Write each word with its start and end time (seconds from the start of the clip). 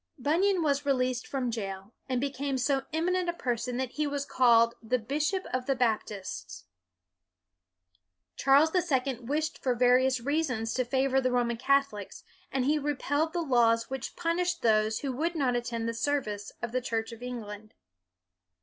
Bunyan 0.17 0.63
was 0.63 0.83
released 0.83 1.27
from 1.27 1.51
jail, 1.51 1.93
and 2.09 2.19
be 2.19 2.31
came 2.31 2.57
so 2.57 2.85
eminent 2.91 3.29
a 3.29 3.33
person 3.33 3.77
that 3.77 3.91
he 3.91 4.07
was 4.07 4.25
called" 4.25 4.73
the 4.81 4.97
bishop 4.97 5.45
of 5.53 5.67
the 5.67 5.75
Baptists." 5.75 6.65
Charles 8.35 8.71
the 8.71 8.81
Second 8.81 9.29
wished 9.29 9.59
for 9.61 9.75
various 9.75 10.19
reasons 10.19 10.73
to 10.73 10.83
favor 10.85 11.21
the 11.21 11.29
Roman 11.31 11.57
Catholics, 11.57 12.23
and 12.51 12.65
he 12.65 12.79
repealed 12.79 13.31
the 13.31 13.43
laws 13.43 13.91
which 13.91 14.15
punished 14.15 14.63
those 14.63 14.97
w 15.01 15.11
r 15.11 15.15
ho 15.15 15.19
would 15.21 15.35
not 15.35 15.55
attend 15.55 15.87
the 15.87 15.93
service 15.93 16.51
of 16.63 16.71
the 16.71 16.81
Church 16.81 17.11
of 17.11 17.21
England. 17.21 17.75